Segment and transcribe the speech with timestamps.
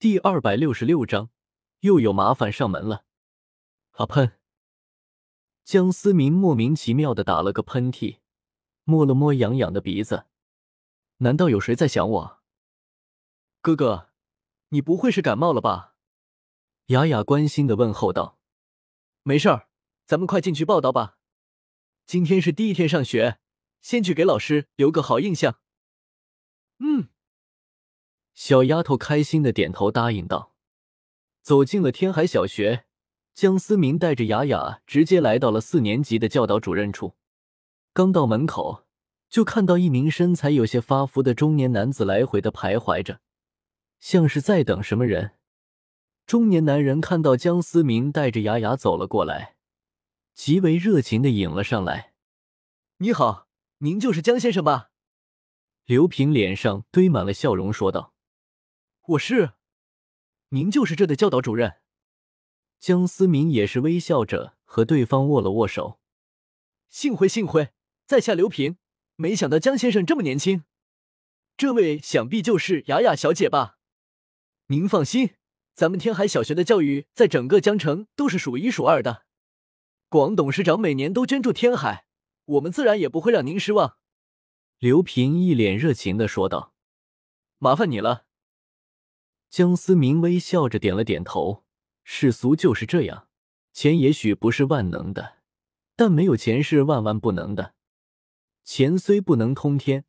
[0.00, 1.28] 第二百六十六章，
[1.80, 3.04] 又有麻烦上门了。
[3.90, 4.40] 啊喷！
[5.62, 8.20] 江思明莫名其妙的打了个喷嚏，
[8.84, 10.24] 摸了摸痒痒的鼻子。
[11.18, 12.40] 难道有谁在想我？
[13.60, 14.08] 哥哥，
[14.70, 15.96] 你不会是感冒了吧？
[16.86, 18.38] 雅雅关心的问候道。
[19.22, 19.68] 没事儿，
[20.06, 21.18] 咱们快进去报道吧。
[22.06, 23.38] 今天是第一天上学，
[23.82, 25.60] 先去给老师留个好印象。
[26.78, 27.10] 嗯。
[28.42, 30.54] 小丫头开心的点头答应道。
[31.42, 32.86] 走进了天海小学，
[33.34, 37.16] 江思明带着雅雅直接来到了四年级的教导主任处。
[37.92, 38.86] 刚到门口，
[39.28, 43.20] 就看到一名身材有些发福的中年男子来回的徘徊着，
[44.00, 45.32] 像是在等什么人。
[46.24, 49.56] 中年男人看到江思明带着雅雅走了过来，
[50.32, 52.14] 极为热情的迎了上来。
[52.96, 53.48] “你好，
[53.80, 54.88] 您就是江先生吧？”
[55.84, 58.14] 刘平脸上堆满了笑容，说道。
[59.10, 59.54] “我是，
[60.50, 61.80] 您就是这的教导主任。”
[62.78, 65.98] 江思明也是微笑着和对方握了握手。
[66.88, 67.70] “幸会幸会，
[68.06, 68.78] 在下刘平，
[69.16, 70.62] 没想到江先生这么年轻。
[71.56, 73.78] 这位想必就是雅雅小姐吧？
[74.66, 75.34] 您放心。”
[75.74, 79.24] 咱们天海小学的教育在整个江城都是数一数二的，
[80.08, 82.04] 广董事长每年都捐助天海，
[82.44, 83.96] 我们自然也不会让您失望。”
[84.78, 86.74] 刘平一脸热情的说道。
[87.58, 88.26] “麻烦你了。”
[89.50, 91.64] 江思明微笑着点了点头。
[92.04, 93.28] 世俗就是这样，
[93.72, 95.38] 钱也许不是万能的，
[95.96, 97.74] 但没有钱是万万不能的。
[98.64, 100.04] 钱虽不能通天，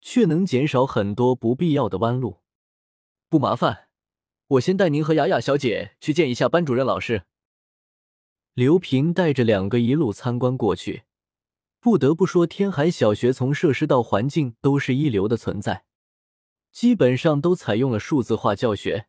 [0.00, 2.38] 却能减少很多不必要的弯路。
[3.28, 3.88] 不麻烦。
[4.52, 7.24] 我先带您和雅雅小姐去见一下班主任老师。
[8.54, 11.02] 刘平带着两个一路参观过去。
[11.78, 15.84] 不得不说，天海小学从设施到环境都是一流的存在，
[16.70, 19.06] 基本上都采用了数字化教学。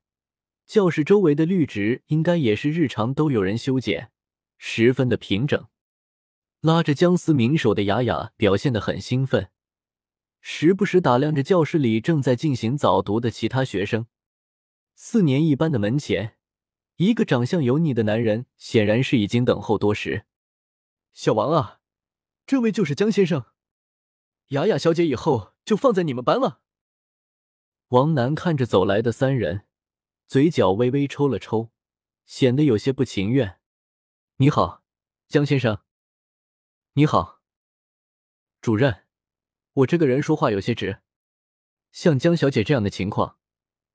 [0.65, 4.11] 教室周围的绿植应该也是日常都有人修剪，
[4.57, 5.67] 十分的平整。
[6.61, 9.49] 拉着江思明手的雅雅表现得很兴奋，
[10.41, 14.05] 时不时打量着教室里正在进行早读的其他学生。
[14.93, 16.35] 四年一班的门前，
[16.97, 20.25] 一个长相油腻的男人显然是已经等候多时。
[21.13, 21.79] 小王啊，
[22.45, 23.45] 这位就是江先生，
[24.49, 26.61] 雅雅小姐以后就放在你们班了。
[27.89, 29.65] 王楠看着走来的三人，
[30.27, 31.71] 嘴角微微抽了抽，
[32.27, 33.57] 显得有些不情愿。
[34.37, 34.83] 你好，
[35.27, 35.79] 江先生。
[36.93, 37.41] 你好，
[38.61, 39.05] 主任。
[39.73, 41.01] 我这个人说话有些直，
[41.91, 43.39] 像江小姐这样的情况。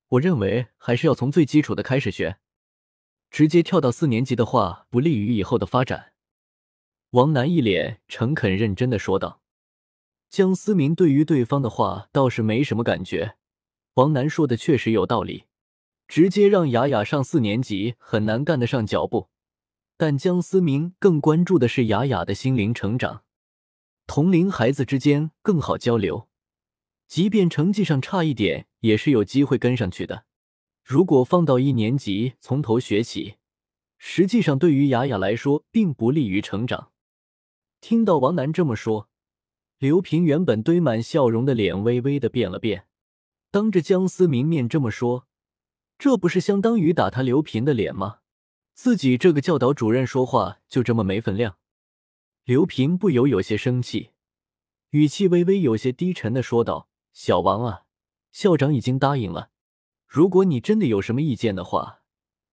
[0.09, 2.38] 我认为还是要从最基础的开始学，
[3.31, 6.15] 直接跳到四年级的话，不利于以后的发展。
[7.11, 9.41] 王楠一脸诚恳认真的说道。
[10.28, 13.37] 江思明对于对方的话倒是没什么感觉，
[13.94, 15.44] 王楠说的确实有道理，
[16.09, 19.28] 直接让雅雅上四年级很难干得上脚步。
[19.97, 23.22] 但江思明更关注的是雅雅的心灵成长，
[24.09, 26.28] 同龄孩子之间更好交流。
[27.06, 30.25] 即便成绩上差一点，也是有机会跟上去的。
[30.82, 33.37] 如果放到一年级从头学起，
[33.97, 36.91] 实际上对于雅雅来说并不利于成长。
[37.81, 39.09] 听到王楠这么说，
[39.78, 42.88] 刘平原本堆满笑容的脸微微的变了变。
[43.55, 45.29] 当着江思明面这么说，
[45.97, 48.19] 这不是相当于打他刘平的脸吗？
[48.73, 51.57] 自己这个教导主任说话就这么没分量？
[52.43, 54.11] 刘平不由有些生气，
[54.91, 56.89] 语气微微有些低沉的说道。
[57.13, 57.85] 小王啊，
[58.33, 59.53] 校长已经答应了。
[60.09, 62.03] 如果你真的有什么意见的话，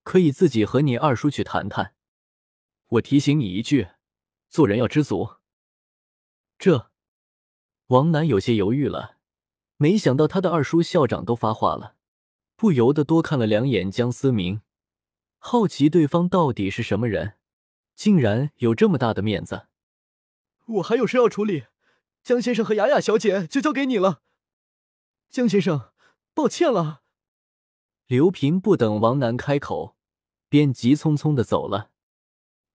[0.04, 1.96] 可以自己和你二叔去谈谈。
[2.90, 3.88] 我提醒你一句，
[4.50, 5.38] 做人要知足。
[6.60, 6.92] 这，
[7.88, 9.18] 王楠有些犹豫了。
[9.82, 11.96] 没想到他的二叔校长都发话了，
[12.56, 14.62] 不由得多看了两眼江思明，
[15.40, 17.34] 好奇对方到底是什么人，
[17.96, 19.66] 竟然有这么大的面子。
[20.68, 21.64] 我还有事要处理，
[22.22, 24.22] 江先生和雅雅小姐就交给你了。
[25.32, 25.90] 江先生，
[26.36, 27.02] 抱歉了。
[28.06, 29.98] 刘平不等王楠开口，
[30.48, 31.90] 便急匆匆的走了。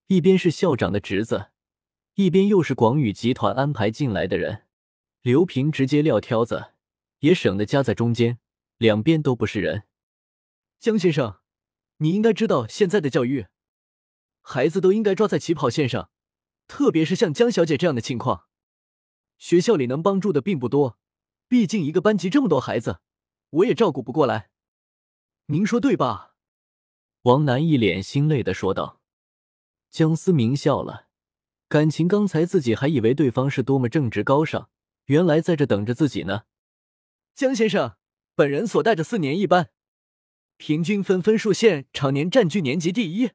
[0.08, 1.50] 一边是校长的侄子，
[2.14, 4.64] 一边又是广宇集团安排进来的人，
[5.22, 6.72] 刘平直接撂挑子，
[7.20, 8.38] 也省得夹在中间，
[8.76, 9.84] 两边都不是人。
[10.78, 11.40] 江先生，
[11.98, 13.46] 你应该知道现在的教育，
[14.40, 16.10] 孩子都应该抓在起跑线上，
[16.68, 18.46] 特别是像江小姐这样的情况，
[19.38, 20.98] 学校里能帮助的并不多。
[21.48, 23.00] 毕竟一个班级这么多孩子，
[23.50, 24.50] 我也照顾不过来。
[25.46, 26.34] 您说对吧？
[27.22, 29.00] 王楠一脸心累的说道。
[29.90, 31.06] 江思明笑了，
[31.68, 34.68] 感情刚才自己还以为对方是多么正直高尚，
[35.06, 36.42] 原来在这等着自己呢。
[37.36, 37.96] 江先生，
[38.34, 39.68] 本人所带着四年一班，
[40.56, 43.32] 平均分分数线常年占据年级第一。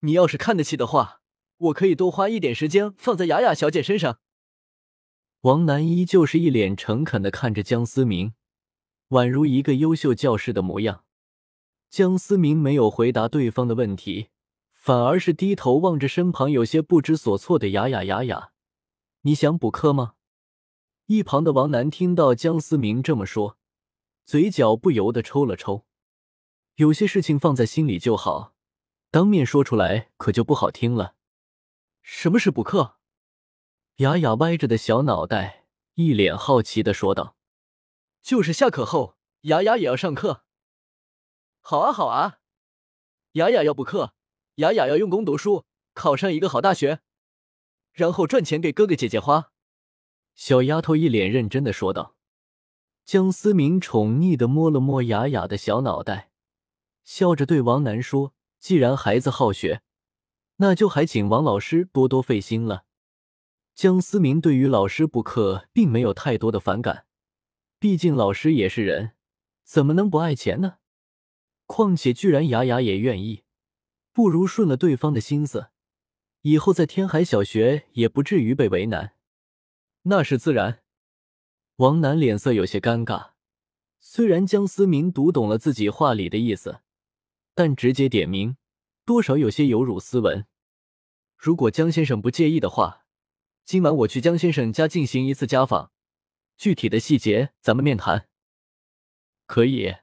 [0.00, 1.20] 你要是看得起的话，
[1.58, 4.20] 我可以多花一点时间放在雅雅小姐身上。
[5.42, 8.32] 王楠依旧是一脸诚恳的看着江思明，
[9.10, 11.04] 宛如一个优秀教师的模样。
[11.90, 14.28] 江思明没有回答对方的问题，
[14.72, 18.02] 反而是低头望着身旁有些不知所措的雅雅。
[18.04, 18.52] 雅雅，
[19.20, 20.14] 你想补课吗？
[21.10, 23.58] 一旁的王楠听到江思明这么说，
[24.24, 25.84] 嘴角不由得抽了抽。
[26.76, 28.54] 有些事情放在心里就好，
[29.10, 31.16] 当面说出来可就不好听了。
[32.00, 32.98] 什么是补课？
[33.96, 37.34] 雅雅歪着的小脑袋，一脸好奇的说道
[38.22, 40.44] ：“就是下课后，雅雅也要上课。
[41.60, 42.38] 好啊，好啊，
[43.32, 44.14] 雅雅要补课，
[44.54, 47.00] 雅雅要用功读书，考上一个好大学，
[47.92, 49.50] 然后赚钱给哥哥姐姐花。”
[50.40, 52.16] 小丫头一脸认真的说道。
[53.04, 56.30] 江思明宠溺的摸了摸雅雅的小脑袋，
[57.04, 59.82] 笑着对王楠说：“既然孩子好学，
[60.56, 62.86] 那就还请王老师多多费心了。”
[63.76, 67.04] 江思明对于老师补课并没有太多的反感，
[67.78, 69.10] 毕竟老师也是人，
[69.62, 70.76] 怎么能不爱钱呢？
[71.66, 73.42] 况且居然雅雅也愿意，
[74.14, 75.66] 不如顺了对方的心思，
[76.40, 79.12] 以后在天海小学也不至于被为难。
[80.02, 80.82] 那是自然。
[81.76, 83.30] 王楠脸色有些尴尬，
[84.00, 86.80] 虽然江思明读懂了自己话里的意思，
[87.54, 88.56] 但直接点名，
[89.04, 90.46] 多少有些有辱斯文。
[91.36, 92.98] 如果江先生不介意的话。
[93.66, 95.92] 今晚我去江先生家进行一次家访，
[96.56, 98.28] 具体的细节咱们面谈。
[99.46, 99.94] 可以。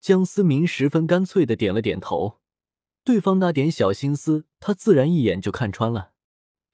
[0.00, 2.40] 江思明十分干脆的点了点头，
[3.04, 6.11] 对方那点小心思，他自然一眼就看穿了，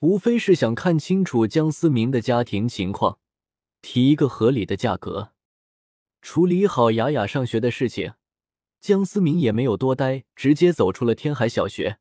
[0.00, 3.18] 无非是想看清楚江思明的家庭情况，
[3.82, 5.32] 提一个合理的价格，
[6.22, 8.14] 处理好雅雅上学的事情。
[8.80, 11.98] 江思明也没有多待，直接走出了天海小学。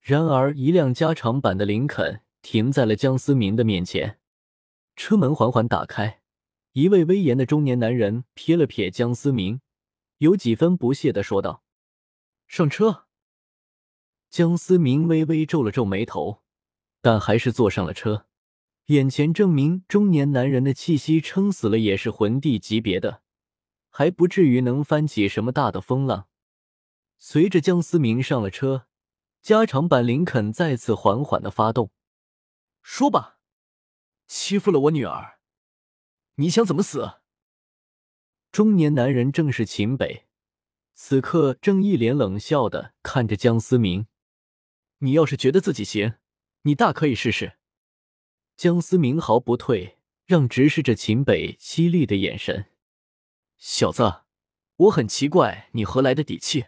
[0.00, 2.22] 然而，一辆加长版的林肯。
[2.42, 4.18] 停在了江思明的面前，
[4.96, 6.22] 车门缓缓打开，
[6.72, 9.60] 一位威严的中年男人瞥了瞥江思明，
[10.16, 11.62] 有几分不屑的说道
[12.48, 13.04] ：“上车。”
[14.30, 16.40] 江思明微微皱了皱眉头，
[17.00, 18.26] 但还是坐上了车。
[18.86, 23.22] 眼前证明，中年男人的气息撑死了也是魂帝级别的，
[23.88, 26.26] 还不至于能翻起什么大的风浪。
[27.18, 28.86] 随着江思明上了车，
[29.42, 31.92] 加长版林肯再次缓缓的发动。
[32.82, 33.38] 说吧，
[34.26, 35.38] 欺负了我女儿，
[36.36, 37.20] 你想怎么死？
[38.50, 40.26] 中年男人正是秦北，
[40.94, 44.08] 此刻正一脸冷笑的看着江思明。
[44.98, 46.14] 你要是觉得自己行，
[46.62, 47.54] 你大可以试试。
[48.56, 52.66] 江思明毫不退让，直视着秦北犀利的眼神。
[53.56, 54.22] 小子，
[54.76, 56.66] 我很奇怪你何来的底气？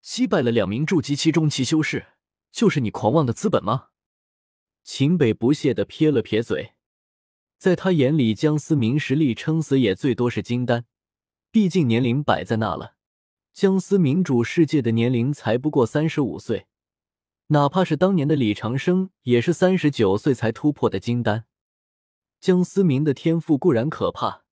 [0.00, 2.06] 击败了两名筑基期中期修士，
[2.52, 3.88] 就是你狂妄的资本吗？
[4.82, 6.74] 秦北不屑的撇了撇嘴，
[7.56, 10.84] 在他眼里，江思明实力撑死也最多是金丹，
[11.50, 12.96] 毕竟年龄摆在那了。
[13.52, 16.66] 江思明主世界的年龄才不过三十五岁，
[17.48, 21.44] 哪怕是当年的李长生，也是三十九岁才突破的金丹。
[22.40, 24.44] 江思明的天赋固然可怕，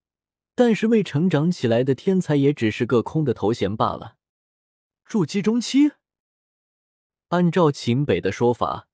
[0.54, 4.16] 但是未成长起来的天才也只是个空的头衔罢了。
[5.06, 5.92] 筑基中期，
[7.28, 8.88] 按照秦北的说法。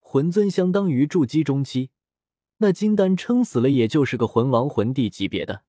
[0.00, 1.90] 魂尊相当于筑基中期，
[2.58, 5.65] 那金丹撑死了也就是个魂王、魂帝级别的。